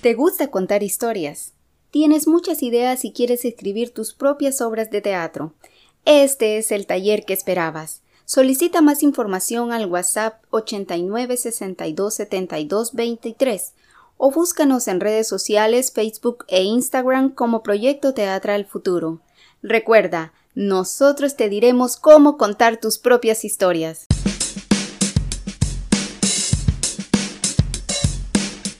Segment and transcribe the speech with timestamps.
[0.00, 1.52] ¿Te gusta contar historias?
[1.90, 5.52] ¿Tienes muchas ideas y quieres escribir tus propias obras de teatro?
[6.06, 8.00] Este es el taller que esperabas.
[8.24, 11.36] Solicita más información al WhatsApp 89
[14.16, 19.20] o búscanos en redes sociales Facebook e Instagram como Proyecto Teatral Futuro.
[19.62, 24.06] Recuerda, nosotros te diremos cómo contar tus propias historias.